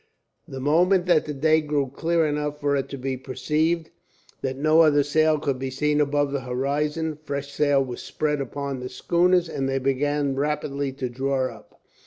[0.47, 3.91] The moment that the day grew clear enough for it to be perceived
[4.41, 8.79] that no other sail could be seen above the horizon, fresh sail was spread upon
[8.79, 11.79] the schooners, and they began rapidly to draw up.